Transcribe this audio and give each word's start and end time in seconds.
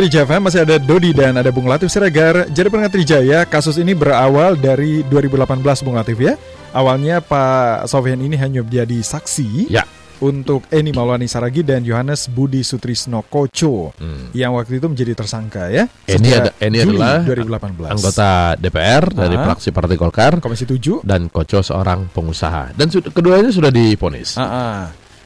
Trijaya 0.00 0.40
masih 0.40 0.64
ada 0.64 0.80
Dodi 0.80 1.12
dan 1.12 1.36
ada 1.36 1.52
Bung 1.52 1.68
Latif 1.68 1.92
Siregar. 1.92 2.48
Jadi 2.48 2.72
pendengar 2.72 2.88
Trijaya, 2.88 3.44
kasus 3.44 3.76
ini 3.76 3.92
berawal 3.92 4.56
dari 4.56 5.04
2018 5.04 5.60
Bung 5.84 5.92
Latif 5.92 6.16
ya. 6.16 6.40
Awalnya 6.72 7.20
Pak 7.20 7.84
Sofian 7.84 8.16
ini 8.16 8.32
hanya 8.40 8.64
menjadi 8.64 8.96
saksi 8.96 9.68
Ya. 9.68 9.84
untuk 10.24 10.64
Eni 10.72 10.96
Maulani 10.96 11.28
Saragi 11.28 11.60
dan 11.60 11.84
Yohanes 11.84 12.32
Budi 12.32 12.64
Sutrisno 12.64 13.20
Koco 13.28 13.92
Hmm. 13.92 14.32
yang 14.32 14.56
waktu 14.56 14.80
itu 14.80 14.88
menjadi 14.88 15.12
tersangka 15.12 15.68
ya. 15.68 15.84
Eni 16.08 16.32
sejak 16.32 16.48
ada- 16.48 16.54
Eni 16.64 16.78
Juli 16.80 16.96
adalah 16.96 17.20
2018. 17.20 17.92
Anggota 17.92 18.30
DPR 18.56 19.04
dari 19.12 19.36
Ah. 19.36 19.44
fraksi 19.52 19.68
Partai 19.68 20.00
Golkar 20.00 20.40
Komisi 20.40 20.64
7. 20.64 21.04
dan 21.04 21.28
Koco 21.28 21.60
seorang 21.60 22.08
pengusaha. 22.08 22.72
Dan 22.72 22.88
keduanya 22.88 23.52
sudah 23.52 23.68
diponis. 23.68 24.40
Ah, 24.40 24.48
ah. 24.48 24.80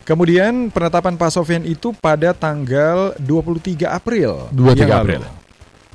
Kemudian 0.05 0.69
penetapan 0.69 1.17
Pak 1.17 1.33
Sofian 1.33 1.65
itu 1.65 1.97
pada 1.97 2.37
tanggal 2.37 3.17
23 3.17 3.89
April. 3.89 4.53
23 4.53 4.85
yang 4.85 5.01
April. 5.01 5.21
lalu. 5.25 5.43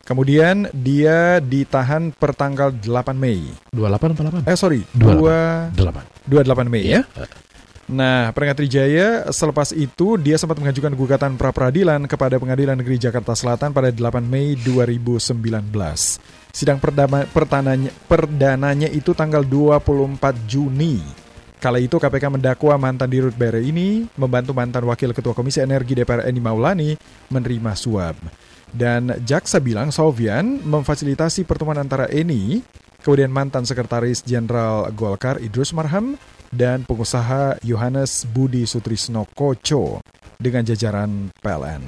Kemudian 0.01 0.55
dia 0.73 1.37
ditahan 1.37 2.09
per 2.09 2.33
tanggal 2.33 2.73
8 2.73 3.13
Mei. 3.13 3.45
28 3.69 4.09
apa 4.09 4.41
8? 4.41 4.49
Eh 4.49 4.57
sorry, 4.57 4.81
28. 4.97 5.77
2 6.25 6.41
8. 6.41 6.65
28 6.65 6.73
Mei 6.73 6.83
ya. 6.89 7.01
Eh, 7.13 7.29
Nah, 7.89 8.29
Peringat 8.37 8.61
Trijaya 8.61 9.33
selepas 9.33 9.73
itu 9.73 10.13
dia 10.21 10.37
sempat 10.37 10.61
mengajukan 10.61 10.93
gugatan 10.93 11.41
pra 11.41 11.49
peradilan 11.49 12.05
kepada 12.05 12.37
Pengadilan 12.37 12.77
Negeri 12.77 13.01
Jakarta 13.01 13.33
Selatan 13.33 13.73
pada 13.73 13.89
8 13.89 14.21
Mei 14.21 14.53
2019. 14.53 16.21
Sidang 16.53 16.77
perdama, 16.77 17.25
pertananya, 17.33 17.89
perdananya 18.05 18.85
itu 18.93 19.17
tanggal 19.17 19.41
24 19.41 20.37
Juni. 20.45 21.01
Kala 21.59 21.75
itu 21.83 21.99
KPK 21.99 22.31
mendakwa 22.31 22.79
mantan 22.79 23.11
Dirut 23.11 23.35
BRI 23.35 23.75
ini 23.75 24.07
membantu 24.15 24.55
mantan 24.55 24.87
Wakil 24.87 25.11
Ketua 25.11 25.35
Komisi 25.35 25.59
Energi 25.59 25.91
DPR 25.91 26.23
Eni 26.23 26.39
Maulani 26.39 26.95
menerima 27.27 27.75
suap. 27.75 28.15
Dan 28.71 29.11
jaksa 29.27 29.59
bilang 29.59 29.91
Sofian 29.91 30.63
memfasilitasi 30.63 31.43
pertemuan 31.43 31.75
antara 31.75 32.07
Eni, 32.07 32.63
kemudian 33.03 33.27
mantan 33.27 33.67
Sekretaris 33.67 34.23
Jenderal 34.23 34.87
Golkar 34.95 35.43
Idrus 35.43 35.75
Marham, 35.75 36.15
dan 36.47 36.87
pengusaha 36.87 37.59
Yohanes 37.67 38.23
Budi 38.23 38.63
Sutrisno 38.63 39.27
Koco 39.27 39.99
dengan 40.39 40.63
jajaran 40.63 41.27
PLN. 41.43 41.83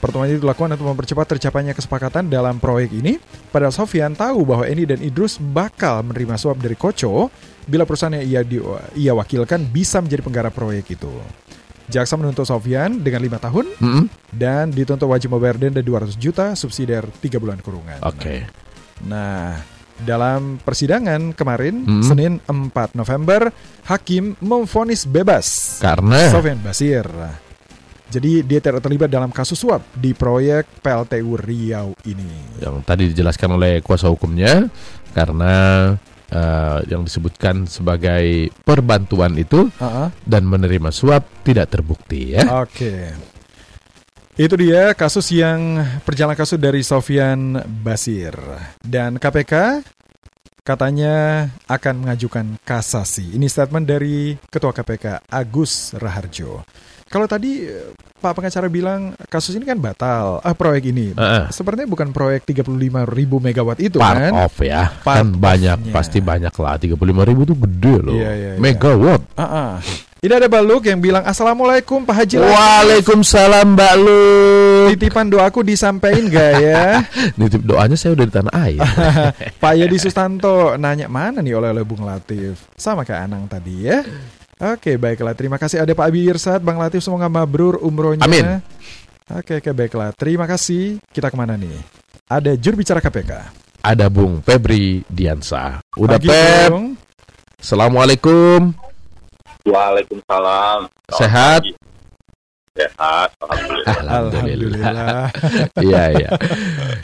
Pertemuan 0.00 0.32
itu 0.32 0.40
dilakukan 0.40 0.80
untuk 0.80 0.96
mempercepat 0.96 1.36
tercapainya 1.36 1.76
kesepakatan 1.76 2.32
dalam 2.32 2.56
proyek 2.56 2.88
ini. 3.04 3.20
Padahal 3.52 3.74
Sofian 3.74 4.16
tahu 4.16 4.48
bahwa 4.48 4.64
Eni 4.64 4.88
dan 4.88 5.04
Idrus 5.04 5.36
bakal 5.36 6.08
menerima 6.08 6.40
suap 6.40 6.56
dari 6.56 6.72
Koco 6.72 7.28
bila 7.66 7.82
perusahaan 7.84 8.14
yang 8.14 8.24
ia, 8.24 8.40
di, 8.46 8.62
ia 8.94 9.12
wakilkan 9.12 9.66
bisa 9.66 9.98
menjadi 9.98 10.22
penggarap 10.22 10.54
proyek 10.54 10.96
itu. 10.96 11.10
Jaksa 11.86 12.18
menuntut 12.18 12.46
Sofian 12.46 12.98
dengan 12.98 13.22
lima 13.22 13.38
tahun 13.38 13.70
mm-mm. 13.78 14.04
dan 14.34 14.74
dituntut 14.74 15.06
wajib 15.06 15.34
membayar 15.34 15.54
denda 15.54 15.78
200 15.78 16.18
juta 16.18 16.54
subsidiar 16.58 17.06
3 17.06 17.38
bulan 17.38 17.62
kurungan. 17.62 18.02
Oke. 18.02 18.42
Nah, 19.06 19.54
dalam 19.96 20.58
persidangan 20.58 21.30
kemarin, 21.30 21.86
Hmm. 21.86 22.02
Senin 22.02 22.32
4 22.42 22.98
November, 22.98 23.54
hakim 23.86 24.34
memvonis 24.42 25.06
bebas 25.06 25.78
Karena 25.78 26.26
Sofian 26.26 26.58
Basir. 26.58 27.06
Jadi 28.06 28.46
dia 28.46 28.62
tidak 28.62 28.82
terlibat 28.82 29.10
dalam 29.10 29.34
kasus 29.34 29.58
suap 29.58 29.82
di 29.94 30.14
proyek 30.14 30.78
PLTU 30.78 31.34
Riau 31.38 31.90
ini. 32.06 32.62
yang 32.62 32.78
tadi 32.82 33.10
dijelaskan 33.10 33.58
oleh 33.58 33.82
kuasa 33.82 34.06
hukumnya 34.06 34.70
karena 35.10 35.90
eh, 36.28 36.78
yang 36.88 37.06
disebutkan 37.06 37.66
sebagai 37.66 38.50
perbantuan 38.62 39.34
itu 39.38 39.68
Ah, 39.78 40.06
ah. 40.06 40.08
dan 40.26 40.46
menerima 40.46 40.90
suap 40.90 41.46
tidak 41.46 41.70
terbukti 41.70 42.34
ya. 42.34 42.62
Oke. 42.62 43.14
Itu 44.36 44.52
dia 44.60 44.92
kasus 44.92 45.32
yang 45.32 45.80
perjalanan 46.04 46.36
kasus 46.36 46.60
dari 46.60 46.84
Sofian 46.84 47.56
Basir. 47.80 48.36
Dan 48.84 49.16
KPK 49.16 49.80
katanya 50.60 51.48
akan 51.64 52.04
mengajukan 52.04 52.60
kasasi. 52.60 53.32
Ini 53.32 53.48
statement 53.48 53.88
dari 53.88 54.36
Ketua 54.36 54.76
KPK 54.76 55.24
Agus 55.32 55.96
Raharjo. 55.96 56.68
Kalau 57.16 57.24
tadi 57.24 57.64
eh, 57.64 57.96
Pak 58.16 58.32
pengacara 58.36 58.68
bilang 58.68 59.16
kasus 59.32 59.56
ini 59.56 59.64
kan 59.64 59.80
batal, 59.80 60.44
ah 60.44 60.52
proyek 60.52 60.92
ini. 60.92 61.16
Heeh. 61.16 61.48
Sepertinya 61.48 61.88
bukan 61.88 62.12
proyek 62.12 62.44
35 62.44 62.68
ribu 63.08 63.40
megawatt 63.40 63.80
itu 63.80 63.96
Part 63.96 64.20
kan? 64.20 64.32
of 64.44 64.52
ya, 64.60 64.92
Part 65.00 65.16
kan 65.24 65.28
banyak 65.32 65.78
of-nya. 65.88 65.94
pasti 65.96 66.18
banyak 66.20 66.52
lah. 66.52 66.76
35 66.76 66.96
ribu 67.24 67.48
tuh 67.48 67.56
gede 67.56 67.96
loh. 68.04 68.12
Iya, 68.12 68.30
iya, 68.36 68.50
iya. 68.52 68.60
Megawatt. 68.60 69.22
Ah, 69.32 69.44
ah. 69.44 69.72
Ini 70.16 70.32
ada 70.32 70.48
Baluk 70.48 70.84
yang 70.88 71.00
bilang 71.00 71.24
Assalamualaikum 71.24 72.04
Pak 72.04 72.16
Haji. 72.20 72.36
Waalaikumsalam 72.40 73.76
Mbak 73.76 73.94
Lu. 74.00 74.24
Titipan 74.92 75.28
doaku 75.28 75.60
disampaikan 75.64 76.28
gak 76.28 76.52
ya? 76.60 77.00
Nitip 77.38 77.64
doanya 77.64 77.96
saya 77.96 78.12
udah 78.16 78.24
di 78.28 78.32
tanah 78.32 78.52
air. 78.60 78.80
Pak 79.62 79.72
Yadi 79.76 79.96
Sustanto 79.96 80.76
nanya 80.76 81.08
mana 81.08 81.40
nih 81.40 81.56
oleh 81.56 81.68
oleh 81.72 81.84
Bung 81.84 82.02
Latif 82.04 82.68
Sama 82.74 83.04
kayak 83.04 83.28
Anang 83.28 83.44
tadi 83.46 83.86
ya 83.88 84.02
Oke 84.56 84.96
baiklah 84.96 85.36
terima 85.36 85.60
kasih 85.60 85.84
ada 85.84 85.92
Pak 85.92 86.06
Abi 86.08 86.32
Irsad 86.32 86.64
Bang 86.64 86.80
Latif 86.80 87.04
semoga 87.04 87.28
mabrur 87.28 87.76
umrohnya 87.84 88.24
Amin. 88.24 88.64
Oke 89.28 89.60
oke 89.60 89.70
baiklah 89.76 90.16
terima 90.16 90.48
kasih 90.48 90.96
Kita 91.12 91.28
ke 91.28 91.36
mana 91.36 91.60
nih 91.60 91.76
Ada 92.24 92.56
juru 92.56 92.80
bicara 92.80 93.04
KPK 93.04 93.32
Ada 93.84 94.08
Bung 94.08 94.40
Febri 94.40 95.04
Diansa. 95.06 95.78
Udah 95.94 96.16
Pagi, 96.16 96.26
Pep. 96.32 96.70
Bung. 96.72 96.86
Assalamualaikum. 97.56 98.74
Waalaikumsalam. 99.66 100.90
Selamat 100.90 101.18
Sehat? 101.20 101.60
pagi. 101.62 101.72
Sehat, 102.76 103.28
alhamdulillah. 103.40 103.94
Alhamdulillah 103.96 105.18
Iya 105.80 106.02
iya. 106.12 106.30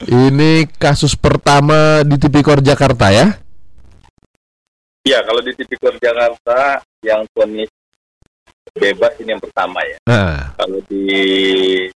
Ini 0.05 0.69
kasus 0.77 1.17
pertama 1.17 2.05
di 2.05 2.21
Tipikor 2.21 2.61
Jakarta 2.61 3.09
ya? 3.09 3.33
Iya, 5.03 5.25
kalau 5.25 5.41
di 5.41 5.53
Tipikor 5.57 5.97
Jakarta 5.97 6.83
yang 7.03 7.27
vonis 7.35 7.69
bebas 8.73 9.13
ini 9.21 9.37
yang 9.37 9.43
pertama 9.43 9.83
ya. 9.85 9.99
Nah, 10.09 10.57
Kalau 10.57 10.81
di 10.89 11.05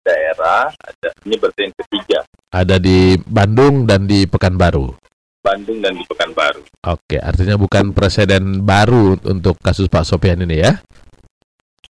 daerah 0.01 0.73
ada 0.73 1.09
ini 1.27 1.35
berarti 1.37 1.61
yang 1.69 1.75
ketiga, 1.85 2.19
ada 2.49 2.77
di 2.81 3.19
Bandung 3.21 3.85
dan 3.85 4.09
di 4.09 4.25
Pekanbaru. 4.25 4.95
Bandung 5.43 5.83
dan 5.83 5.93
di 5.99 6.05
Pekanbaru. 6.07 6.63
Oke, 6.87 7.19
artinya 7.19 7.59
bukan 7.59 7.91
presiden 7.93 8.63
baru 8.63 9.19
untuk 9.27 9.59
kasus 9.61 9.91
Pak 9.91 10.07
Sofian 10.07 10.41
ini 10.41 10.63
ya? 10.63 10.73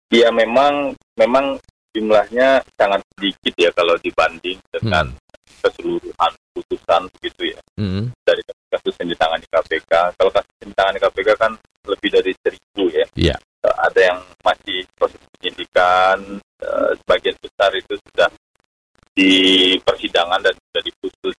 Iya, 0.10 0.30
memang 0.32 0.94
memang 1.18 1.58
jumlahnya 1.92 2.62
sangat 2.78 3.02
sedikit 3.18 3.54
ya 3.58 3.70
kalau 3.74 3.98
dibanding 4.00 4.62
dengan 4.70 5.12
keseluruhan 5.60 6.32
putusan 6.56 7.02
begitu 7.20 7.52
ya 7.52 7.60
Hmm. 7.76 8.12
dari 8.24 8.40
kasus 8.70 8.94
yang 9.02 9.10
ditangani 9.12 9.46
KPK. 9.50 9.92
Kalau 10.16 10.32
kasus 10.32 10.54
yang 10.64 10.70
ditangani 10.72 11.00
KPK 11.02 11.30
kan 11.36 11.52
lebih 11.90 12.10
dari 12.14 12.32
seribu 12.40 12.84
ya. 12.94 13.06
Iya. 13.18 13.36
Eh, 13.66 13.76
Ada 13.90 14.00
yang 14.14 14.20
masih 14.46 14.86
proses 14.96 15.20
penyidikan, 15.36 16.40
eh, 16.62 16.92
sebagian 17.04 17.36
besar 17.42 17.72
itu 17.76 17.94
sudah 18.08 18.30
di 19.18 19.34
persidangan 19.84 20.40
dan 20.40 20.56
sudah 20.56 20.82
diputus. 20.86 21.36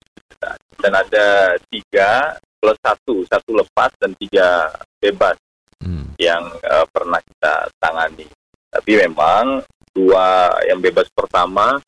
Dan 0.80 0.96
ada 0.96 1.52
tiga 1.68 2.32
plus 2.56 2.76
satu, 2.80 3.24
satu 3.28 3.50
lepas 3.56 3.92
dan 4.00 4.12
tiga 4.16 4.68
bebas 5.00 5.36
Hmm. 5.80 6.12
yang 6.20 6.44
eh, 6.60 6.86
pernah 6.92 7.20
kita 7.24 7.68
tangani. 7.80 8.28
Tapi 8.68 8.92
memang 9.00 9.64
dua 9.96 10.52
yang 10.68 10.78
bebas 10.78 11.08
pertama 11.10 11.80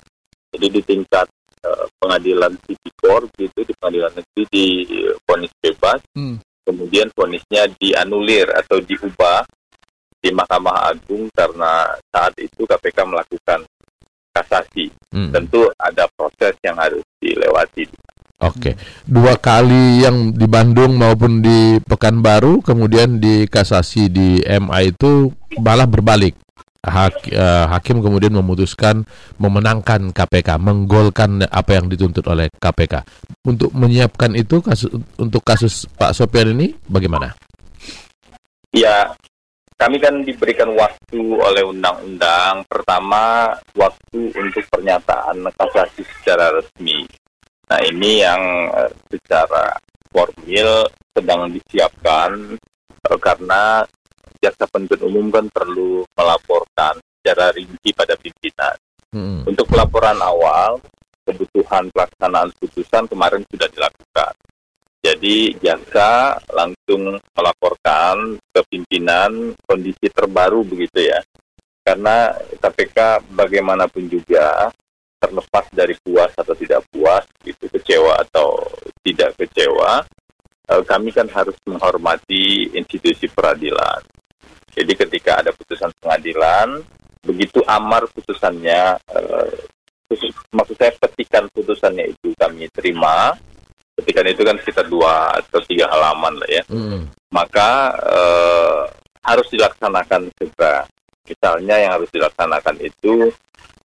jadi 0.53 0.69
di 0.69 0.81
tingkat 0.83 1.29
pengadilan 2.03 2.59
tipikor 2.67 3.23
gitu 3.39 3.63
di 3.63 3.71
pengadilan 3.79 4.11
negeri 4.19 4.43
di 4.51 4.67
vonis 5.23 5.53
bebas, 5.63 6.03
Hmm. 6.11 6.35
Kemudian 6.63 7.11
vonisnya 7.15 7.67
dianulir 7.77 8.49
atau 8.55 8.79
diubah 8.79 9.47
di 10.23 10.31
Mahkamah 10.31 10.95
Agung 10.95 11.27
karena 11.35 11.99
saat 12.15 12.35
itu 12.39 12.63
KPK 12.63 12.99
melakukan 13.03 13.67
kasasi. 14.33 14.89
Hmm. 15.13 15.35
Tentu 15.35 15.69
ada 15.77 16.09
proses 16.15 16.55
yang 16.63 16.79
harus 16.79 17.05
dilewati. 17.19 17.91
Oke, 18.43 18.75
dua 19.07 19.39
kali 19.39 20.03
yang 20.03 20.35
di 20.35 20.51
Bandung 20.51 20.99
maupun 20.99 21.39
di 21.39 21.79
Pekanbaru, 21.79 22.59
kemudian 22.59 23.23
di 23.23 23.47
kasasi 23.47 24.11
di 24.11 24.43
MA 24.43 24.91
itu 24.91 25.31
malah 25.63 25.87
berbalik. 25.87 26.35
Hak- 26.83 27.31
eh, 27.31 27.65
hakim 27.71 28.03
kemudian 28.03 28.35
memutuskan 28.35 29.07
memenangkan 29.39 30.11
KPK, 30.11 30.59
menggolkan 30.59 31.47
apa 31.47 31.79
yang 31.79 31.87
dituntut 31.87 32.27
oleh 32.27 32.51
KPK. 32.59 33.07
Untuk 33.47 33.71
menyiapkan 33.71 34.35
itu 34.35 34.59
kasus 34.59 34.91
untuk 35.15 35.47
kasus 35.47 35.87
Pak 35.95 36.11
Sofian 36.11 36.59
ini 36.59 36.75
bagaimana? 36.91 37.31
Ya, 38.75 39.15
kami 39.79 40.03
kan 40.03 40.27
diberikan 40.27 40.75
waktu 40.75 41.23
oleh 41.23 41.63
undang-undang. 41.63 42.67
Pertama, 42.67 43.55
waktu 43.79 44.35
untuk 44.35 44.67
pernyataan 44.67 45.43
kasasi 45.55 46.03
secara 46.19 46.51
resmi. 46.51 47.07
Nah, 47.71 47.79
ini 47.87 48.27
yang 48.27 48.43
eh, 48.75 48.91
secara 49.07 49.75
formil 50.11 50.87
sedang 51.15 51.47
disiapkan 51.47 52.59
eh, 53.07 53.19
karena 53.23 53.87
jaksa 54.43 54.67
penuntut 54.67 54.99
umum 55.07 55.31
kan 55.31 55.47
perlu 55.47 56.03
melaporkan 56.19 56.99
secara 56.99 57.55
rinci 57.55 57.95
pada 57.95 58.19
pimpinan. 58.19 58.75
Hmm. 59.15 59.47
Untuk 59.47 59.71
pelaporan 59.71 60.19
awal, 60.19 60.83
kebutuhan 61.23 61.87
pelaksanaan 61.95 62.51
putusan 62.59 63.07
kemarin 63.07 63.47
sudah 63.47 63.71
dilakukan. 63.71 64.35
Jadi 65.03 65.59
jaksa 65.59 66.39
langsung 66.51 67.19
melaporkan 67.35 68.39
ke 68.39 68.61
pimpinan 68.71 69.55
kondisi 69.67 70.07
terbaru 70.11 70.63
begitu 70.63 71.11
ya. 71.11 71.19
Karena 71.83 72.31
KPK 72.63 73.27
bagaimanapun 73.35 74.07
juga 74.07 74.71
terlepas 75.19 75.67
dari 75.75 75.95
puas 76.03 76.31
atau 76.35 76.55
tidak 76.55 76.83
puas, 76.91 77.27
itu 77.47 77.67
kecewa 77.71 78.23
atau 78.27 78.59
tidak 79.03 79.35
kecewa, 79.39 80.03
eh, 80.71 80.83
kami 80.87 81.11
kan 81.11 81.27
harus 81.31 81.55
menghormati 81.67 82.75
institusi 82.75 83.27
peradilan. 83.31 84.03
Jadi 84.73 84.93
ketika 84.97 85.45
ada 85.45 85.53
putusan 85.53 85.93
pengadilan, 86.01 86.81
begitu 87.23 87.61
amar 87.69 88.09
putusannya, 88.09 88.97
eh, 88.99 89.53
maksud 90.53 90.77
saya 90.77 90.93
petikan 90.97 91.49
putusannya 91.53 92.13
itu 92.13 92.33
kami 92.37 92.69
terima, 92.73 93.37
petikan 93.97 94.27
itu 94.29 94.43
kan 94.45 94.57
sekitar 94.61 94.89
dua 94.89 95.33
atau 95.37 95.61
tiga 95.65 95.89
halaman 95.93 96.41
lah 96.41 96.49
ya, 96.49 96.63
Mm. 96.73 97.09
maka 97.33 97.93
eh, 98.01 98.83
harus 99.23 99.47
dilaksanakan 99.53 100.29
segera. 100.35 100.85
Misalnya 101.23 101.79
yang 101.79 101.93
harus 102.01 102.11
dilaksanakan 102.11 102.77
itu 102.83 103.31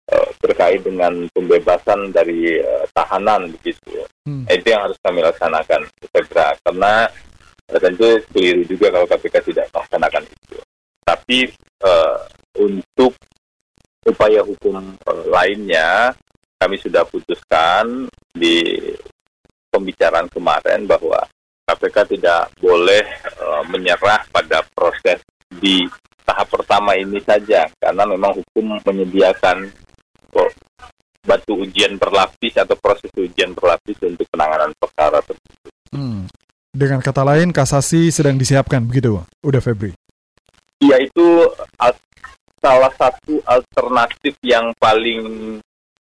eh, 0.07 0.30
terkait 0.39 0.80
dengan 0.88 1.27
pembebasan 1.35 2.15
dari 2.15 2.56
eh, 2.56 2.85
tahanan 2.95 3.51
begitu. 3.59 4.07
Hmm. 4.23 4.47
Itu 4.47 4.68
yang 4.71 4.88
harus 4.88 4.95
kami 5.03 5.19
laksanakan 5.19 5.83
segera 6.15 6.56
karena 6.63 7.07
tentu 7.68 8.15
keliru 8.31 8.63
juga 8.63 8.88
kalau 8.95 9.07
KPK 9.07 9.35
tidak 9.51 9.68
melaksanakan. 9.75 10.16
Tapi 11.27 11.44
eh, 11.83 12.18
untuk 12.63 13.12
upaya 14.07 14.39
hukum 14.47 14.79
eh, 14.79 15.24
lainnya 15.27 16.15
kami 16.56 16.79
sudah 16.79 17.03
putuskan 17.03 18.07
di 18.31 18.79
pembicaraan 19.68 20.31
kemarin 20.31 20.88
bahwa 20.88 21.19
KPK 21.68 22.15
tidak 22.15 22.47
boleh 22.63 23.03
eh, 23.27 23.63
menyerah 23.68 24.24
pada 24.31 24.63
proses 24.71 25.19
di 25.51 25.83
tahap 26.24 26.47
pertama 26.47 26.95
ini 26.95 27.19
saja 27.19 27.68
karena 27.75 28.07
memang 28.07 28.31
hukum 28.31 28.80
menyediakan 28.88 29.68
kok 30.31 30.47
batu 31.27 31.59
ujian 31.59 32.00
berlapis 32.00 32.56
atau 32.56 32.80
proses 32.80 33.12
ujian 33.19 33.51
berlapis 33.51 34.00
untuk 34.00 34.23
penanganan 34.31 34.71
perkara 34.80 35.19
tersebut. 35.27 35.75
Hmm. 35.91 36.23
Dengan 36.71 37.03
kata 37.03 37.27
lain, 37.27 37.51
kasasi 37.51 38.15
sedang 38.15 38.39
disiapkan 38.39 38.88
begitu, 38.88 39.19
udah 39.44 39.59
Febri. 39.59 40.06
Ya 40.77 41.01
itu 41.01 41.50
al- 41.81 42.06
salah 42.62 42.94
satu 42.94 43.41
alternatif 43.50 44.38
yang 44.45 44.69
paling 44.77 45.24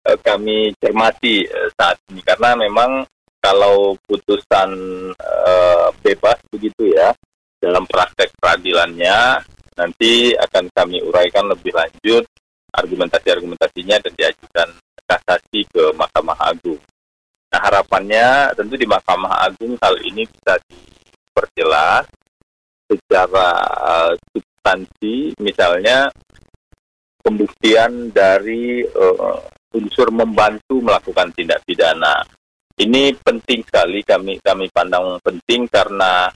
eh, 0.06 0.18
kami 0.22 0.70
cermati 0.78 1.42
eh, 1.42 1.68
saat 1.74 1.98
ini 2.10 2.22
karena 2.22 2.54
memang 2.54 3.02
kalau 3.42 3.98
putusan 4.06 4.70
eh, 5.18 5.88
bebas 5.98 6.38
begitu 6.54 6.94
ya 6.94 7.10
dalam 7.58 7.86
praktek 7.90 8.30
peradilannya 8.38 9.42
nanti 9.74 10.34
akan 10.38 10.70
kami 10.70 11.02
uraikan 11.02 11.50
lebih 11.50 11.74
lanjut 11.74 12.22
argumentasi-argumentasinya 12.70 13.98
dan 13.98 14.12
diajukan 14.14 14.68
kasasi 15.04 15.66
ke 15.68 15.92
Mahkamah 15.92 16.38
Agung. 16.38 16.80
Nah 17.52 17.60
harapannya 17.60 18.54
tentu 18.56 18.78
di 18.78 18.86
Mahkamah 18.86 19.44
Agung 19.44 19.74
hal 19.82 19.94
ini 20.06 20.22
bisa 20.24 20.56
diperjelas 20.70 22.06
secara 22.86 23.48
eh, 23.82 24.12
substansi 24.62 25.34
misalnya 25.42 26.06
pembuktian 27.18 28.14
dari 28.14 28.86
eh, 28.86 29.38
unsur 29.74 30.14
membantu 30.14 30.78
melakukan 30.78 31.34
tindak 31.34 31.66
pidana. 31.66 32.22
Ini 32.78 33.10
penting 33.18 33.66
sekali 33.66 34.06
kami 34.06 34.38
kami 34.38 34.70
pandang 34.70 35.18
penting 35.18 35.66
karena 35.66 36.30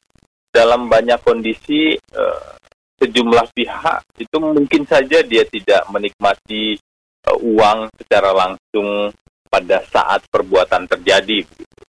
dalam 0.51 0.91
banyak 0.91 1.23
kondisi 1.23 1.95
eh, 1.95 2.51
sejumlah 2.99 3.47
pihak 3.55 4.03
itu 4.19 4.37
mungkin 4.43 4.83
saja 4.83 5.23
dia 5.23 5.47
tidak 5.47 5.87
menikmati 5.87 6.75
eh, 7.23 7.39
uang 7.47 7.87
secara 7.95 8.35
langsung 8.35 9.15
pada 9.47 9.79
saat 9.87 10.27
perbuatan 10.27 10.91
terjadi 10.91 11.47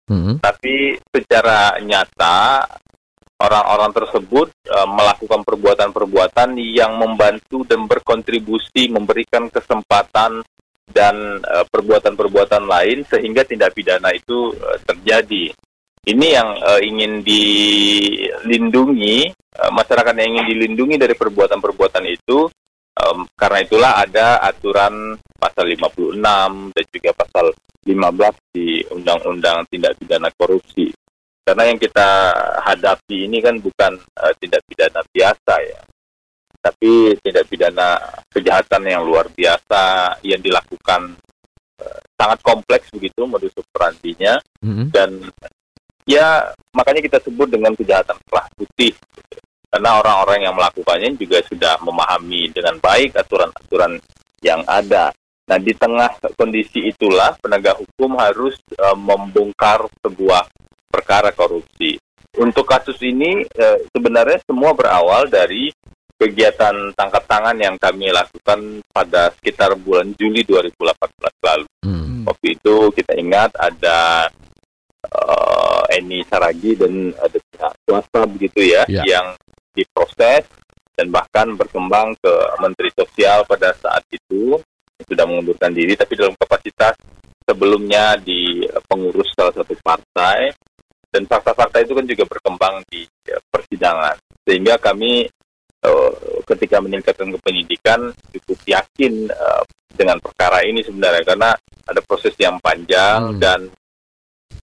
Mm. 0.04 0.44
tapi 0.44 1.00
secara 1.16 1.80
nyata 1.80 2.68
orang-orang 3.44 3.92
tersebut 3.92 4.48
eh, 4.72 4.88
melakukan 4.88 5.44
perbuatan-perbuatan 5.44 6.56
yang 6.56 6.96
membantu 6.96 7.68
dan 7.68 7.84
berkontribusi 7.84 8.88
memberikan 8.88 9.52
kesempatan 9.52 10.40
dan 10.88 11.44
eh, 11.44 11.66
perbuatan-perbuatan 11.68 12.64
lain 12.64 13.04
sehingga 13.04 13.44
tindak 13.44 13.76
pidana 13.76 14.16
itu 14.16 14.56
eh, 14.56 14.80
terjadi. 14.88 15.52
Ini 16.04 16.28
yang 16.36 16.50
ingin 16.84 17.24
dilindungi 17.24 19.32
masyarakat 19.56 20.12
yang 20.20 20.36
ingin 20.36 20.48
dilindungi 20.52 21.00
dari 21.00 21.16
perbuatan-perbuatan 21.16 22.04
itu 22.12 22.44
em, 22.92 23.24
karena 23.40 23.64
itulah 23.64 23.92
ada 24.04 24.44
aturan 24.44 25.16
pasal 25.40 25.64
56 25.64 26.20
dan 26.76 26.86
juga 26.92 27.12
pasal 27.16 27.56
15 27.88 28.36
di 28.52 28.84
Undang-Undang 28.92 29.64
Tindak 29.72 29.96
Pidana 29.96 30.28
Korupsi. 30.36 30.92
Karena 31.44 31.64
yang 31.68 31.80
kita 31.80 32.10
hadapi 32.64 33.28
ini 33.28 33.44
kan 33.44 33.60
bukan 33.60 34.00
eh, 34.00 34.34
tindak 34.40 34.64
pidana 34.64 35.04
biasa 35.12 35.54
ya, 35.60 35.82
tapi 36.64 37.20
tindak 37.20 37.46
pidana 37.52 38.00
kejahatan 38.32 38.88
yang 38.88 39.04
luar 39.04 39.28
biasa 39.28 40.16
yang 40.24 40.40
dilakukan 40.40 41.20
eh, 41.84 42.00
sangat 42.16 42.40
kompleks 42.40 42.88
begitu 42.96 43.28
modus 43.28 43.52
operandinya 43.60 44.40
Mm. 44.64 44.96
dan 44.96 45.12
ya 46.08 46.56
makanya 46.72 47.04
kita 47.04 47.20
sebut 47.20 47.52
dengan 47.52 47.76
kejahatan 47.76 48.16
kelas 48.32 48.48
putih 48.56 48.96
gitu. 48.96 49.38
karena 49.68 50.00
orang-orang 50.00 50.48
yang 50.48 50.56
melakukannya 50.56 51.20
juga 51.20 51.44
sudah 51.44 51.76
memahami 51.84 52.48
dengan 52.56 52.80
baik 52.80 53.12
aturan-aturan 53.20 54.00
yang 54.40 54.64
ada. 54.64 55.12
Nah 55.52 55.60
di 55.60 55.76
tengah 55.76 56.16
kondisi 56.40 56.88
itulah 56.88 57.36
penegak 57.44 57.76
hukum 57.76 58.16
harus 58.16 58.56
eh, 58.72 58.96
membongkar 58.96 59.84
sebuah 60.00 60.48
perkara 60.94 61.34
korupsi. 61.34 61.98
Untuk 62.38 62.70
kasus 62.70 63.02
ini 63.02 63.42
eh, 63.46 63.78
sebenarnya 63.90 64.42
semua 64.46 64.78
berawal 64.78 65.26
dari 65.26 65.74
kegiatan 66.18 66.94
tangkap 66.94 67.26
tangan 67.26 67.58
yang 67.58 67.76
kami 67.82 68.14
lakukan 68.14 68.86
pada 68.94 69.34
sekitar 69.38 69.74
bulan 69.74 70.14
Juli 70.14 70.46
2018 70.46 71.50
lalu. 71.50 71.68
Mm. 71.86 72.24
Waktu 72.30 72.48
itu 72.56 72.76
kita 72.94 73.14
ingat 73.18 73.52
ada 73.58 74.30
eh, 75.06 75.98
Eni 75.98 76.22
Saragi 76.26 76.78
dan 76.78 77.12
ada 77.18 77.38
pihak 77.38 77.74
swasta 77.86 78.22
begitu 78.30 78.62
ya, 78.66 78.86
Ya. 78.90 79.04
yang 79.06 79.28
diproses 79.74 80.46
dan 80.94 81.10
bahkan 81.10 81.58
berkembang 81.58 82.14
ke 82.22 82.34
Menteri 82.62 82.94
Sosial 82.94 83.42
pada 83.50 83.74
saat 83.78 84.06
itu 84.14 84.62
sudah 85.04 85.26
mengundurkan 85.26 85.74
diri 85.74 85.98
tapi 85.98 86.14
dalam 86.14 86.38
kapasitas 86.38 86.96
sebelumnya 87.44 88.16
di 88.22 88.64
eh, 88.64 88.84
pengurus 88.88 89.30
salah 89.36 89.54
satu 89.54 89.76
partai 89.84 90.54
dan 91.14 91.30
fakta-fakta 91.30 91.86
itu 91.86 91.94
kan 91.94 92.06
juga 92.10 92.24
berkembang 92.26 92.82
di 92.90 93.06
eh, 93.30 93.42
persidangan 93.54 94.18
sehingga 94.50 94.82
kami 94.82 95.30
eh, 95.86 96.12
ketika 96.50 96.82
meningkatkan 96.82 97.30
kepenyidikan 97.38 98.10
cukup 98.34 98.60
yakin 98.66 99.30
eh, 99.30 99.64
dengan 99.94 100.18
perkara 100.18 100.66
ini 100.66 100.82
sebenarnya 100.82 101.22
karena 101.22 101.54
ada 101.86 102.02
proses 102.02 102.34
yang 102.42 102.58
panjang 102.58 103.38
Hmm. 103.38 103.38
dan 103.38 103.60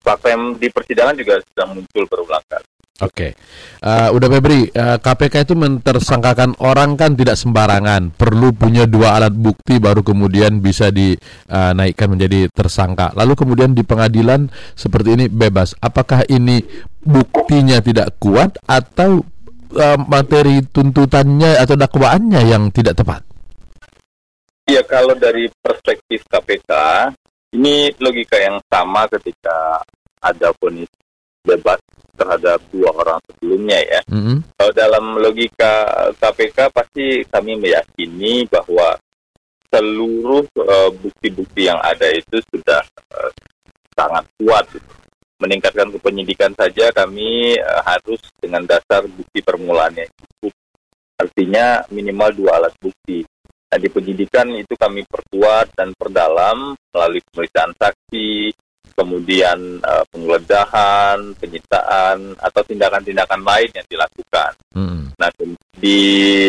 fakta 0.02 0.34
yang 0.34 0.58
di 0.58 0.66
persidangan 0.72 1.14
juga 1.14 1.38
sudah 1.54 1.66
muncul 1.70 2.04
berulang 2.10 2.42
kali. 2.50 2.66
Oke, 3.00 3.32
Eh, 3.80 4.08
udah 4.12 4.28
Febri, 4.28 4.68
eh, 4.68 4.98
KPK 5.00 5.48
itu 5.48 5.56
mentersangkakan 5.56 6.60
orang 6.60 7.00
kan 7.00 7.16
tidak 7.16 7.40
sembarangan, 7.40 8.12
perlu 8.12 8.52
punya 8.52 8.84
dua 8.84 9.16
alat 9.16 9.32
bukti 9.32 9.80
baru 9.80 10.04
kemudian 10.04 10.60
bisa 10.60 10.92
dinaikkan 10.92 12.12
menjadi 12.12 12.52
tersangka. 12.52 13.16
Lalu 13.16 13.32
kemudian 13.40 13.72
di 13.72 13.80
pengadilan 13.80 14.52
seperti 14.76 15.16
ini 15.16 15.24
bebas. 15.32 15.72
Apakah 15.80 16.28
ini 16.28 16.60
buktinya 17.00 17.80
tidak 17.80 18.20
kuat 18.20 18.60
atau 18.68 19.24
eh, 19.72 19.98
materi 20.04 20.60
tuntutannya 20.60 21.56
atau 21.56 21.80
dakwaannya 21.80 22.40
yang 22.52 22.68
tidak 22.68 23.00
tepat? 23.00 23.24
Iya, 24.68 24.84
kalau 24.84 25.16
dari 25.16 25.48
perspektif 25.64 26.28
KPK, 26.28 26.70
ini 27.56 27.96
logika 27.96 28.36
yang 28.36 28.60
sama 28.68 29.08
ketika 29.08 29.80
ada 30.20 30.52
vonis 30.60 30.92
bebas 31.40 31.80
terhadap 32.20 32.60
dua 32.68 32.92
orang 32.92 33.18
sebelumnya 33.32 33.80
ya. 33.80 34.00
Mm-mm. 34.12 34.44
Kalau 34.60 34.72
dalam 34.76 35.04
logika 35.16 35.88
KPK 36.20 36.58
pasti 36.68 37.24
kami 37.32 37.56
meyakini 37.56 38.44
bahwa 38.52 39.00
seluruh 39.72 40.44
eh, 40.44 40.90
bukti-bukti 41.00 41.72
yang 41.72 41.80
ada 41.80 42.12
itu 42.12 42.36
sudah 42.52 42.84
eh, 43.16 43.32
sangat 43.96 44.28
kuat. 44.36 44.68
Meningkatkan 45.40 45.88
kepenyidikan 45.96 46.52
saja 46.52 46.92
kami 46.92 47.56
eh, 47.56 47.80
harus 47.88 48.20
dengan 48.36 48.68
dasar 48.68 49.08
bukti 49.08 49.40
permulaan 49.40 49.96
yang 49.96 50.10
cukup. 50.20 50.52
Artinya 51.16 51.80
minimal 51.88 52.36
dua 52.36 52.60
alat 52.60 52.74
bukti. 52.76 53.24
Nah, 53.70 53.78
di 53.78 53.86
penyidikan 53.86 54.50
itu 54.58 54.74
kami 54.74 55.06
perkuat 55.06 55.78
dan 55.78 55.94
perdalam 55.94 56.74
melalui 56.90 57.22
pemeriksaan 57.30 57.70
saksi, 57.78 58.50
kemudian 58.94 59.56
uh, 59.82 60.04
penggeledahan, 60.10 61.34
penyitaan, 61.38 62.34
atau 62.38 62.60
tindakan-tindakan 62.66 63.40
lain 63.42 63.70
yang 63.74 63.86
dilakukan. 63.88 64.52
Hmm. 64.74 65.10
Nah, 65.20 65.28
di 65.76 66.00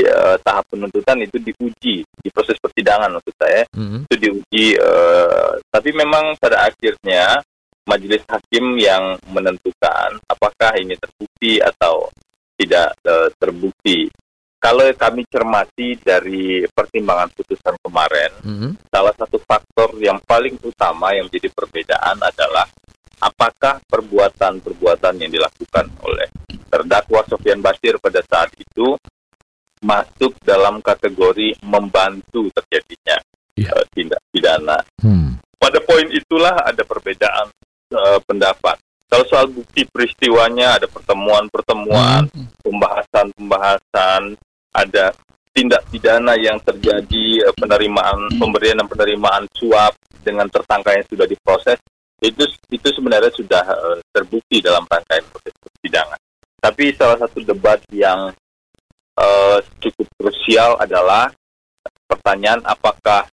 uh, 0.08 0.36
tahap 0.44 0.68
penuntutan 0.72 1.20
itu 1.24 1.40
diuji 1.40 2.04
di 2.04 2.30
proses 2.32 2.56
persidangan 2.60 3.12
maksud 3.16 3.36
saya 3.40 3.64
Hmm. 3.72 4.04
itu 4.08 4.16
diuji. 4.20 4.76
uh, 4.80 5.60
tapi 5.72 5.96
memang 5.96 6.36
pada 6.38 6.68
akhirnya 6.68 7.40
majelis 7.88 8.22
hakim 8.30 8.78
yang 8.78 9.18
menentukan 9.32 10.20
apakah 10.30 10.72
ini 10.78 10.94
terbukti 11.00 11.58
atau 11.60 12.08
tidak 12.60 12.94
uh, 13.08 13.28
terbukti. 13.42 14.08
Kalau 14.62 14.86
kami 14.94 15.26
cermati 15.26 15.98
dari 15.98 16.62
pertimbangan 16.70 17.34
putusan 17.34 17.74
kemarin, 17.82 18.30
Hmm. 18.46 18.72
salah 18.88 19.10
satu 19.12 19.42
faktor 19.42 19.98
yang 19.98 20.22
paling 20.22 20.54
utama 20.62 21.10
yang 21.12 21.26
menjadi 21.26 21.50
perbedaan 21.50 22.22
adalah 22.22 22.70
apakah 23.18 23.82
perbuatan-perbuatan 23.84 25.18
yang 25.18 25.32
dilakukan 25.32 25.90
oleh 26.02 26.30
terdakwa 26.70 27.26
Sofian 27.26 27.58
Basir 27.58 27.98
pada 27.98 28.22
saat 28.22 28.54
itu 28.54 28.94
masuk 29.82 30.38
dalam 30.42 30.78
kategori 30.80 31.58
membantu 31.62 32.54
terjadinya 32.54 33.18
Iya. 33.58 33.74
eh, 33.74 33.86
tindak 33.92 34.22
pidana. 34.30 34.78
Hmm. 35.02 35.42
Pada 35.58 35.82
poin 35.82 36.06
itulah 36.08 36.54
ada 36.62 36.86
perbedaan 36.86 37.50
eh, 37.92 38.20
pendapat. 38.24 38.78
Kalau 39.06 39.26
soal 39.28 39.50
bukti 39.50 39.84
peristiwanya 39.84 40.80
ada 40.80 40.88
pertemuan-pertemuan, 40.88 42.32
pembahasan-pembahasan, 42.64 44.40
ada 44.72 45.12
tindak 45.52 45.84
pidana 45.92 46.40
yang 46.40 46.58
terjadi 46.64 47.44
eh, 47.44 47.56
penerimaan 47.60 48.32
pemberian 48.40 48.80
dan 48.80 48.88
penerimaan 48.88 49.44
suap 49.52 49.92
dengan 50.24 50.48
tersangka 50.48 50.96
yang 50.96 51.06
sudah 51.12 51.28
diproses 51.28 51.80
itu 52.22 52.46
itu 52.72 52.88
sebenarnya 52.96 53.32
sudah 53.36 53.64
eh, 53.66 53.98
terbukti 54.14 54.64
dalam 54.64 54.88
rangkaian 54.88 55.26
proses 55.28 55.54
persidangan. 55.60 56.20
Tapi 56.62 56.84
salah 56.94 57.18
satu 57.20 57.42
debat 57.44 57.82
yang 57.92 58.32
eh, 59.20 59.58
cukup 59.82 60.08
krusial 60.16 60.80
adalah 60.80 61.28
pertanyaan 62.08 62.64
apakah 62.64 63.28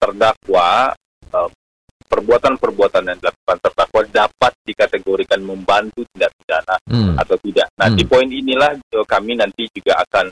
terdakwa 0.00 0.90
eh, 1.30 1.50
perbuatan-perbuatan 2.06 3.02
yang 3.12 3.18
dilakukan 3.18 3.58
terdakwa 3.60 4.02
dapat 4.10 4.52
dikategorikan 4.66 5.40
membantu 5.42 6.06
tindak 6.14 6.30
pidana 6.38 6.74
Hmm. 6.86 7.18
atau 7.18 7.34
tidak. 7.42 7.66
Nah, 7.74 7.90
Hmm. 7.90 7.98
di 7.98 8.04
poin 8.06 8.30
inilah 8.30 8.78
kami 9.10 9.34
nanti 9.34 9.66
juga 9.74 9.98
akan 10.06 10.30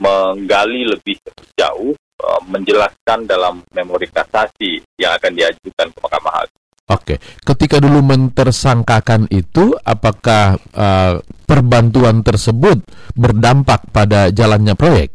menggali 0.00 0.84
lebih 0.84 1.16
jauh, 1.56 1.92
eh, 1.96 2.40
menjelaskan 2.48 3.24
dalam 3.24 3.64
memori 3.72 4.08
kasasi 4.08 4.80
yang 5.00 5.16
akan 5.16 5.32
diajukan 5.32 5.86
ke 5.92 5.98
Mahkamah 6.00 6.34
Agung. 6.44 6.62
Oke, 6.86 7.18
ketika 7.42 7.82
dulu 7.82 7.98
mentersangkakan 7.98 9.26
itu, 9.34 9.74
apakah 9.82 10.54
uh, 10.70 11.18
perbantuan 11.42 12.22
tersebut 12.22 12.78
berdampak 13.18 13.90
pada 13.90 14.30
jalannya 14.30 14.78
proyek? 14.78 15.10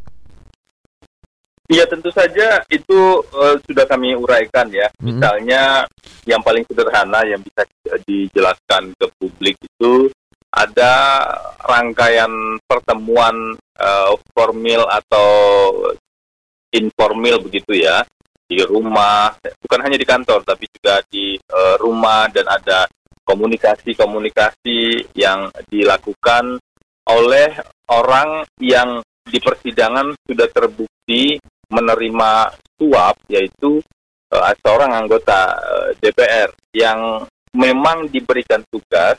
Iya 1.72 1.88
tentu 1.88 2.12
saja 2.12 2.60
itu 2.68 3.00
eh, 3.24 3.56
sudah 3.64 3.88
kami 3.88 4.12
uraikan 4.12 4.68
ya. 4.68 4.92
Mhm. 5.00 5.06
Misalnya 5.08 5.88
yang 6.28 6.44
paling 6.44 6.68
sederhana 6.68 7.24
yang 7.24 7.40
bisa 7.40 7.64
dijelaskan 8.04 8.92
ke 9.00 9.08
publik 9.16 9.56
itu 9.56 10.12
ada 10.52 10.94
rangkaian 11.64 12.60
pertemuan 12.68 13.56
eh, 13.80 14.14
formil 14.36 14.84
atau 14.88 15.28
informal 16.72 17.44
begitu 17.44 17.76
ya 17.80 18.04
di 18.52 18.60
rumah, 18.68 19.32
bukan 19.64 19.80
hanya 19.88 19.96
di 19.96 20.04
kantor 20.04 20.44
tapi 20.44 20.68
juga 20.68 21.00
di 21.08 21.40
eh, 21.40 21.76
rumah 21.80 22.28
dan 22.28 22.52
ada 22.52 22.84
komunikasi-komunikasi 23.24 25.08
yang 25.16 25.48
dilakukan 25.72 26.60
oleh 27.08 27.50
orang 27.88 28.44
yang 28.60 29.00
di 29.24 29.40
persidangan 29.40 30.12
sudah 30.28 30.52
terbukti 30.52 31.40
menerima 31.72 32.32
suap 32.76 33.16
yaitu 33.32 33.80
eh, 34.36 34.56
seorang 34.60 35.00
anggota 35.00 35.56
eh, 35.56 35.90
DPR 36.04 36.52
yang 36.76 37.24
memang 37.56 38.12
diberikan 38.12 38.64
tugas 38.68 39.16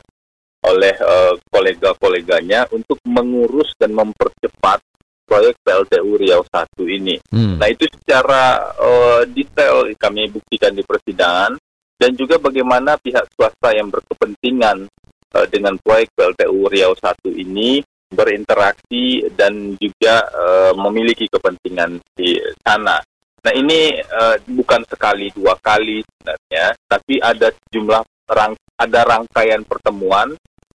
oleh 0.63 0.95
eh, 0.95 1.33
kolega-koleganya 1.51 2.71
untuk 2.71 2.99
mengurus 3.03 3.75
dan 3.75 3.91
mempercepat 3.91 4.79
proyek 5.23 5.55
PLTU 5.63 6.11
Riau 6.19 6.43
1 6.43 6.83
ini. 6.87 7.15
Hmm. 7.31 7.59
Nah 7.59 7.67
itu 7.71 7.87
secara 7.89 8.73
eh, 8.75 9.21
detail 9.31 9.87
kami 9.95 10.31
buktikan 10.31 10.75
di 10.75 10.83
persidangan 10.83 11.55
dan 11.99 12.11
juga 12.19 12.35
bagaimana 12.39 12.99
pihak 12.99 13.31
swasta 13.35 13.71
yang 13.75 13.91
berkepentingan 13.91 14.87
eh, 15.35 15.47
dengan 15.51 15.75
proyek 15.79 16.11
PLTU 16.15 16.67
Riau 16.71 16.93
1 16.95 17.31
ini 17.33 17.83
berinteraksi 18.13 19.25
dan 19.33 19.73
juga 19.81 20.23
eh, 20.29 20.71
memiliki 20.77 21.25
kepentingan 21.27 21.97
di 22.13 22.37
sana. 22.61 23.01
Nah 23.43 23.53
ini 23.55 23.99
eh, 23.99 24.35
bukan 24.47 24.87
sekali 24.87 25.27
dua 25.35 25.57
kali 25.59 25.99
sebenarnya, 25.99 26.65
tapi 26.87 27.19
ada 27.19 27.51
sejumlah 27.51 28.01
rang 28.31 28.55
ada 28.79 28.99
rangkaian 29.03 29.61
pertemuan 29.67 30.31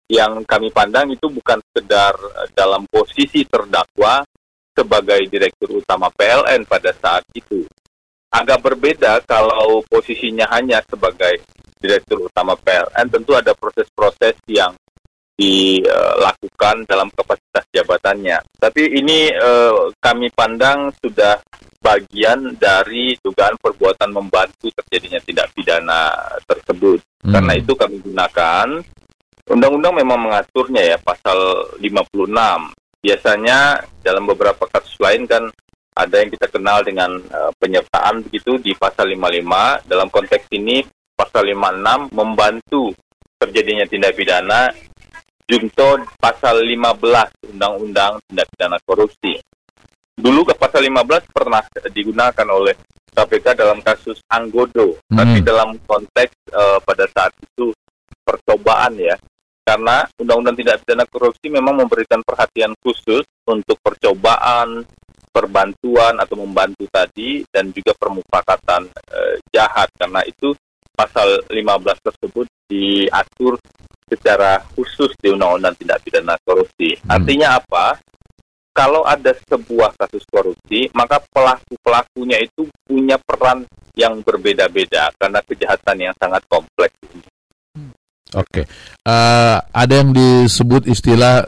yang 0.07 0.39
kami 0.47 0.71
pandang 0.71 1.11
itu 1.11 1.27
bukan 1.27 1.59
sekedar 1.71 2.15
eh, 2.15 2.47
dalam 2.55 2.87
posisi 2.87 3.43
terdakwa 3.43 4.23
sebagai 4.71 5.27
direktur 5.27 5.83
utama 5.83 6.07
PLN 6.13 6.63
pada 6.63 6.95
saat 6.95 7.27
itu. 7.35 7.67
Agak 8.31 8.59
berbeda 8.61 9.23
kalau 9.23 9.81
posisinya 9.87 10.47
hanya 10.53 10.83
sebagai 10.85 11.41
direktur 11.79 12.27
utama 12.27 12.53
PLN, 12.59 13.07
tentu 13.09 13.33
ada 13.33 13.55
proses-proses 13.55 14.35
yang 14.49 14.75
dilakukan 15.37 16.89
dalam 16.89 17.13
kapasitas 17.13 17.65
jabatannya. 17.69 18.41
Tapi 18.57 18.81
ini 18.97 19.29
eh, 19.29 19.81
kami 20.01 20.33
pandang 20.33 20.89
sudah 20.97 21.37
bagian 21.77 22.57
dari 22.57 23.13
dugaan 23.21 23.55
perbuatan 23.61 24.09
membantu 24.11 24.73
terjadinya 24.81 25.21
tindak 25.21 25.47
pidana 25.53 26.09
tersebut. 26.43 26.99
Hmm. 27.21 27.33
Karena 27.37 27.53
itu 27.53 27.73
kami 27.77 28.01
gunakan 28.01 28.67
undang-undang 29.47 29.95
memang 29.95 30.19
mengaturnya 30.29 30.95
ya 30.95 30.97
pasal 30.99 31.71
56. 31.79 32.27
Biasanya 32.97 33.81
dalam 34.03 34.27
beberapa 34.27 34.67
kasus 34.67 34.97
lain 34.99 35.23
kan 35.29 35.47
ada 35.97 36.15
yang 36.21 36.29
kita 36.29 36.47
kenal 36.51 36.83
dengan 36.85 37.17
eh, 37.17 37.51
penyertaan 37.57 38.21
begitu 38.27 38.59
di 38.59 38.75
pasal 38.77 39.09
55. 39.09 39.87
Dalam 39.87 40.07
konteks 40.11 40.45
ini 40.53 40.83
pasal 41.17 41.49
56 41.49 42.13
membantu 42.13 42.93
terjadinya 43.37 43.85
tindak 43.85 44.13
pidana 44.17 44.69
junto 45.47 46.03
pasal 46.19 46.59
15 46.59 47.55
Undang-Undang 47.55 48.19
Tindak 48.27 48.47
Pidana 48.51 48.77
Korupsi. 48.83 49.39
Dulu 50.17 50.43
ke 50.43 50.53
pasal 50.59 50.83
15 50.83 51.23
pernah 51.31 51.63
digunakan 51.93 52.47
oleh 52.51 52.75
KPK 53.15 53.55
dalam 53.57 53.79
kasus 53.81 54.19
Anggodo, 54.29 54.99
Hmm. 55.09 55.17
tapi 55.23 55.37
dalam 55.41 55.79
konteks 55.87 56.33
eh, 56.51 56.79
pada 56.83 57.05
saat 57.15 57.33
itu 57.39 57.71
percobaan 58.21 58.93
ya. 58.99 59.15
Karena 59.67 60.07
Undang-Undang 60.15 60.55
Tindak 60.55 60.79
Pidana 60.87 61.03
Korupsi 61.03 61.51
memang 61.51 61.83
memberikan 61.83 62.23
perhatian 62.23 62.71
khusus 62.79 63.27
untuk 63.43 63.75
percobaan, 63.83 64.87
perbantuan 65.27 66.15
atau 66.23 66.39
membantu 66.39 66.87
tadi 66.87 67.43
dan 67.51 67.75
juga 67.75 67.91
permufakatan 67.99 68.87
eh, 68.87 69.35
jahat 69.51 69.91
karena 69.99 70.23
itu 70.23 70.55
pasal 70.95 71.43
15 71.51 71.59
tersebut 71.99 72.47
diatur 72.71 73.59
secara 74.07 74.63
khusus 74.71 75.11
di 75.19 75.35
Undang-Undang 75.35 75.75
Tindak 75.83 75.99
Pidana 75.99 76.39
Korupsi. 76.47 76.95
Hmm. 77.03 77.19
Artinya 77.19 77.59
apa? 77.59 77.99
Kalau 78.71 79.03
ada 79.03 79.33
sebuah 79.33 79.97
kasus 79.97 80.21
korupsi, 80.29 80.85
maka 80.93 81.17
pelaku-pelakunya 81.33 82.45
itu 82.45 82.69
punya 82.85 83.17
peran 83.17 83.65
yang 83.97 84.21
berbeda-beda 84.21 85.09
karena 85.17 85.41
kejahatan 85.41 85.97
yang 85.97 86.13
sangat 86.21 86.45
kompleks. 86.45 86.93
Oke, 88.35 88.67
Eh, 89.07 89.57
ada 89.63 89.93
yang 89.95 90.11
disebut 90.11 90.83
istilah 90.91 91.47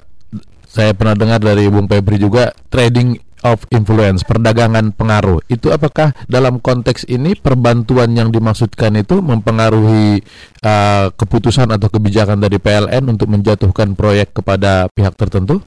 saya 0.64 0.96
pernah 0.96 1.12
dengar 1.12 1.44
dari 1.44 1.68
Bung 1.68 1.92
Febri 1.92 2.16
juga 2.16 2.56
trading 2.72 3.20
of 3.44 3.68
influence, 3.72 4.24
perdagangan 4.24 4.96
pengaruh. 4.96 5.44
Itu 5.52 5.72
apakah 5.76 6.16
dalam 6.32 6.64
konteks 6.64 7.08
ini 7.12 7.36
perbantuan 7.36 8.16
yang 8.16 8.32
dimaksudkan 8.32 8.96
itu 8.96 9.20
mempengaruhi 9.20 10.24
eh, 10.64 11.06
keputusan 11.12 11.68
atau 11.76 11.92
kebijakan 11.92 12.40
dari 12.40 12.60
PLN 12.64 13.12
untuk 13.12 13.28
menjatuhkan 13.28 13.96
proyek 14.00 14.40
kepada 14.40 14.88
pihak 14.92 15.20
tertentu? 15.20 15.60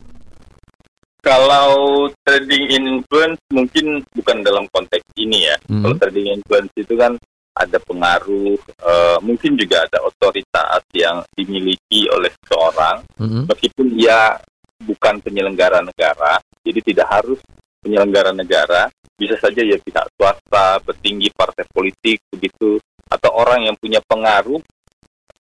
Kalau 1.22 2.10
trading 2.26 2.66
influence 2.72 3.38
mungkin 3.54 4.02
bukan 4.10 4.42
dalam 4.42 4.64
konteks 4.74 5.06
ini 5.20 5.46
ya. 5.46 5.56
Mhm. 5.70 5.82
Kalau 5.86 5.96
trading 6.02 6.40
influence 6.40 6.72
itu 6.74 6.94
kan 6.98 7.14
ada 7.52 7.78
pengaruh, 7.84 8.56
eh, 8.60 9.18
mungkin 9.20 9.52
juga 9.60 9.84
ada 9.84 10.00
otoritas 10.08 10.82
yang 10.96 11.20
dimiliki 11.36 12.08
oleh 12.08 12.32
seseorang 12.42 13.04
Mhm. 13.20 13.44
meskipun 13.48 13.86
dia 13.92 14.40
bukan 14.82 15.20
penyelenggara 15.22 15.84
negara, 15.84 16.40
jadi 16.64 16.80
tidak 16.82 17.08
harus 17.12 17.38
penyelenggara 17.84 18.32
negara, 18.34 18.88
bisa 19.14 19.38
saja 19.38 19.62
ya 19.62 19.78
pihak 19.78 20.06
swasta, 20.18 20.82
petinggi 20.82 21.30
partai 21.30 21.66
politik 21.70 22.18
begitu 22.32 22.80
atau 23.06 23.30
orang 23.36 23.68
yang 23.70 23.76
punya 23.78 24.00
pengaruh 24.02 24.58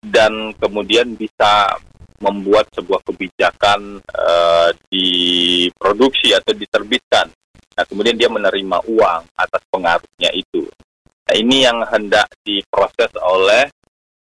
dan 0.02 0.52
kemudian 0.58 1.14
bisa 1.14 1.78
membuat 2.22 2.70
sebuah 2.74 3.02
kebijakan 3.02 3.98
uh, 3.98 4.70
diproduksi 4.90 6.34
atau 6.34 6.54
diterbitkan. 6.54 7.26
Nah, 7.72 7.84
kemudian 7.88 8.14
dia 8.14 8.30
menerima 8.30 8.78
uang 8.86 9.22
atas 9.34 9.62
pengaruhnya 9.72 10.30
itu. 10.34 10.66
Nah, 11.22 11.34
ini 11.38 11.62
yang 11.62 11.78
hendak 11.86 12.26
diproses 12.42 13.12
oleh 13.22 13.70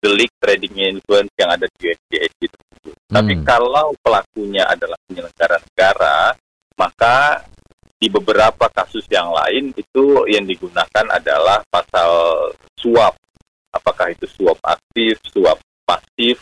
delik 0.00 0.32
trading 0.40 0.96
influence 0.96 1.32
yang 1.36 1.52
ada 1.52 1.68
di 1.76 1.92
USDS 1.92 2.32
itu. 2.40 2.58
Hmm. 2.80 3.20
Tapi 3.20 3.32
kalau 3.44 3.92
pelakunya 4.00 4.64
adalah 4.64 4.96
penyelenggara 5.04 5.60
negara, 5.60 6.32
maka 6.80 7.44
di 8.00 8.08
beberapa 8.08 8.72
kasus 8.72 9.04
yang 9.12 9.28
lain 9.28 9.76
itu 9.76 10.24
yang 10.24 10.48
digunakan 10.48 11.06
adalah 11.12 11.60
pasal 11.68 12.10
suap. 12.80 13.12
Apakah 13.70 14.10
itu 14.10 14.24
suap 14.24 14.56
aktif, 14.64 15.20
suap 15.28 15.60
pasif, 15.84 16.40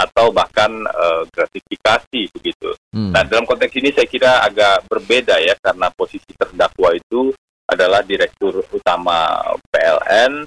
atau 0.00 0.32
bahkan 0.32 0.70
uh, 0.88 1.22
gratifikasi 1.28 2.20
begitu. 2.32 2.70
Hmm. 2.94 3.12
Nah 3.12 3.26
dalam 3.26 3.44
konteks 3.44 3.74
ini 3.76 3.92
saya 3.92 4.08
kira 4.08 4.40
agak 4.46 4.88
berbeda 4.88 5.36
ya 5.42 5.52
karena 5.60 5.92
posisi 5.92 6.32
terdakwa 6.32 6.96
itu 6.96 7.34
adalah 7.70 8.02
direktur 8.02 8.66
utama 8.74 9.38
PLN, 9.70 10.44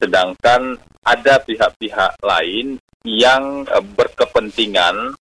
sedangkan 0.00 0.80
ada 1.04 1.38
pihak-pihak 1.44 2.18
lain 2.24 2.80
yang 3.04 3.66
uh, 3.68 3.82
berkepentingan 3.82 5.12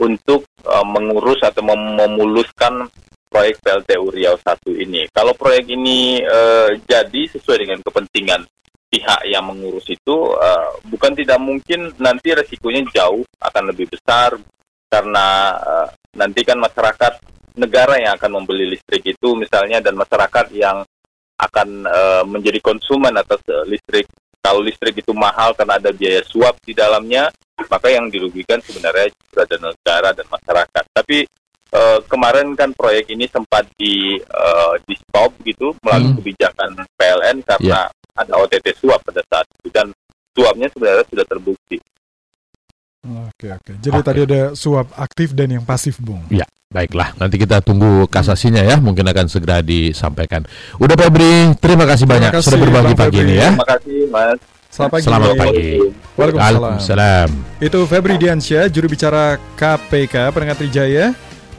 untuk 0.00 0.46
uh, 0.64 0.86
mengurus 0.86 1.42
atau 1.44 1.62
mem 1.64 1.98
memuluskan 1.98 2.86
proyek 3.32 3.64
PLTU 3.64 4.12
Riau 4.12 4.36
1 4.36 4.84
ini. 4.84 5.08
Kalau 5.08 5.32
proyek 5.32 5.72
ini 5.72 6.20
uh, 6.20 6.68
jadi 6.84 7.22
sesuai 7.32 7.64
dengan 7.64 7.80
kepentingan 7.80 8.44
pihak 8.92 9.24
yang 9.24 9.48
mengurus 9.48 9.88
itu, 9.88 10.16
uh, 10.36 10.76
bukan 10.84 11.16
tidak 11.16 11.40
mungkin 11.40 11.96
nanti 11.96 12.36
resikonya 12.36 12.84
jauh 12.92 13.24
akan 13.40 13.72
lebih 13.72 13.88
besar 13.88 14.36
karena 14.92 15.56
uh, 15.56 15.88
nanti 16.12 16.44
kan 16.44 16.60
masyarakat 16.60 17.12
negara 17.56 17.96
yang 17.96 18.12
akan 18.20 18.44
membeli 18.44 18.76
listrik 18.76 19.00
itu 19.08 19.32
misalnya 19.32 19.80
dan 19.80 19.96
masyarakat 19.96 20.52
yang 20.52 20.84
akan 21.42 21.68
uh, 21.86 22.24
menjadi 22.26 22.62
konsumen 22.62 23.14
atas 23.18 23.42
uh, 23.50 23.66
listrik. 23.66 24.06
Kalau 24.42 24.58
listrik 24.58 24.98
itu 24.98 25.14
mahal 25.14 25.54
karena 25.54 25.78
ada 25.78 25.94
biaya 25.94 26.22
suap 26.26 26.58
di 26.66 26.74
dalamnya, 26.74 27.30
maka 27.70 27.86
yang 27.90 28.10
dirugikan 28.10 28.58
sebenarnya 28.58 29.14
ada 29.38 29.56
negara 29.58 30.10
dan 30.14 30.26
masyarakat. 30.30 30.84
Tapi 30.90 31.18
Uh, 31.72 32.04
kemarin 32.04 32.52
kan 32.52 32.68
proyek 32.76 33.08
ini 33.16 33.24
sempat 33.32 33.64
di 33.80 34.20
uh, 34.20 34.76
di 34.84 34.92
stop 34.92 35.32
gitu 35.40 35.72
melalui 35.80 36.12
hmm. 36.12 36.18
kebijakan 36.20 36.70
PLN 37.00 37.40
karena 37.48 37.88
yeah. 37.88 38.12
ada 38.12 38.36
OTT 38.44 38.76
suap 38.76 39.00
pada 39.00 39.24
saat 39.24 39.48
itu 39.56 39.72
dan 39.72 39.88
suapnya 40.36 40.68
sebenarnya 40.68 41.08
sudah 41.08 41.24
terbukti. 41.24 41.80
Oke 43.02 43.50
oke. 43.50 43.72
Jadi 43.82 43.98
okay. 43.98 44.06
tadi 44.06 44.20
ada 44.30 44.40
suap 44.54 44.94
aktif 44.94 45.34
dan 45.34 45.50
yang 45.50 45.66
pasif, 45.66 45.98
Bung. 45.98 46.22
Ya, 46.30 46.46
baiklah. 46.70 47.10
Nanti 47.18 47.34
kita 47.34 47.58
tunggu 47.58 48.06
kasasinya 48.06 48.62
ya. 48.62 48.78
Mungkin 48.78 49.02
akan 49.02 49.26
segera 49.26 49.58
disampaikan. 49.58 50.46
Udah 50.78 50.94
Febri, 50.94 51.50
terima 51.58 51.82
kasih 51.82 52.06
terima 52.06 52.14
banyak 52.14 52.30
kasih, 52.38 52.46
sudah 52.46 52.58
berbagi 52.62 52.94
pagi 52.94 53.18
ini 53.26 53.34
ya. 53.42 53.50
Terima 53.58 53.66
kasih, 53.66 53.98
Mas. 54.06 54.38
Selamat 54.70 54.90
pagi. 54.94 55.04
Selamat 55.04 55.30
pagi. 55.34 55.70
Waalaikumsalam. 56.14 56.62
Waalaikumsalam. 56.62 57.28
Itu 57.58 57.78
Febri 57.90 58.14
Diansyah, 58.22 58.64
juru 58.70 58.86
bicara 58.86 59.34
KPK 59.58 60.14
Pendengar 60.30 60.56
Trijaya. 60.62 61.10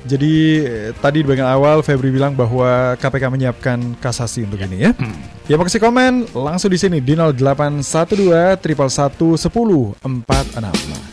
Jadi 0.04 0.64
eh, 0.64 0.92
tadi 0.96 1.24
di 1.24 1.28
bagian 1.28 1.48
awal 1.48 1.84
Febri 1.84 2.08
bilang 2.08 2.40
bahwa 2.40 2.96
KPK 3.04 3.24
menyiapkan 3.28 4.00
kasasi 4.00 4.48
untuk 4.48 4.64
ini 4.64 4.88
ya. 4.88 4.92
Hmm. 4.96 5.20
Ya 5.52 5.60
mau 5.60 5.68
kasih 5.68 5.84
komen 5.84 6.32
langsung 6.32 6.72
di 6.72 6.80
sini 6.80 7.04
di 7.04 7.20
0812 7.20 8.64
triple 8.64 8.88
1 8.88 9.12
10 9.12 9.44
46. 9.44 11.13